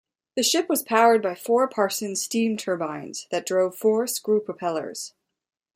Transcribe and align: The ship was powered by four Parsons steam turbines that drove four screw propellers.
The 0.35 0.41
ship 0.41 0.67
was 0.67 0.81
powered 0.81 1.21
by 1.21 1.35
four 1.35 1.67
Parsons 1.67 2.23
steam 2.23 2.57
turbines 2.57 3.27
that 3.29 3.45
drove 3.45 3.75
four 3.75 4.07
screw 4.07 4.39
propellers. 4.39 5.13